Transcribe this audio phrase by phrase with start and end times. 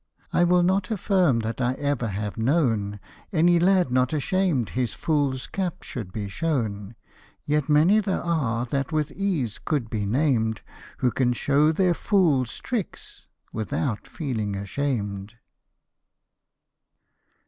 [0.33, 2.99] I will not affirm that I ever have known
[3.31, 6.95] Any lad not ashamed his f oofs cap should be shown;
[7.45, 10.61] Yet many there are that with ease could be named,
[11.05, 15.35] Who can show their JboFs tricks without feeling ashamed.